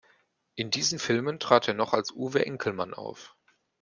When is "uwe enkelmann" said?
2.11-2.95